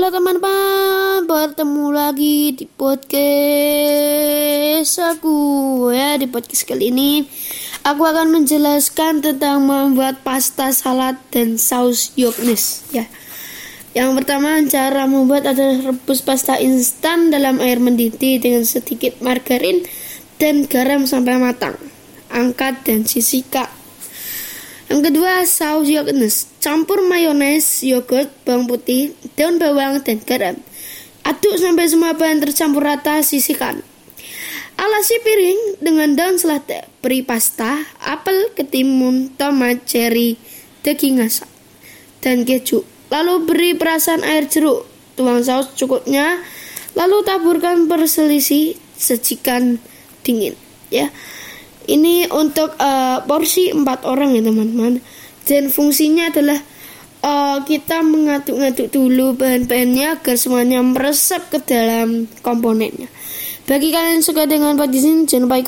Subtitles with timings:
[0.00, 3.36] Halo teman-teman, bertemu lagi di podcast
[4.96, 5.36] aku
[5.92, 7.28] ya di podcast kali ini
[7.84, 13.04] aku akan menjelaskan tentang membuat pasta salad dan saus yognes ya.
[13.92, 19.84] Yang pertama cara membuat adalah rebus pasta instan dalam air mendidih dengan sedikit margarin
[20.40, 21.76] dan garam sampai matang.
[22.32, 23.68] Angkat dan sisihkan
[24.90, 26.18] yang kedua, saus yogurt.
[26.58, 30.58] Campur mayones, yogurt, bawang putih, daun bawang, dan garam.
[31.22, 33.86] Aduk sampai semua bahan tercampur rata, sisihkan.
[34.80, 40.40] Alasi piring dengan daun selada, beri pasta, apel, ketimun, tomat, cherry,
[40.80, 41.46] daging asap,
[42.24, 42.82] dan keju.
[43.12, 44.88] Lalu beri perasan air jeruk,
[45.20, 46.40] tuang saus cukupnya,
[46.96, 49.76] lalu taburkan perselisih, sajikan
[50.24, 50.56] dingin.
[50.88, 51.12] Ya,
[51.90, 55.02] ini untuk uh, porsi empat orang ya teman-teman.
[55.42, 56.62] Dan fungsinya adalah
[57.26, 63.10] uh, kita mengaduk-aduk dulu bahan-bahannya agar semuanya meresap ke dalam komponennya.
[63.66, 65.58] Bagi kalian yang suka dengan podcast ini, jangan lupa ikut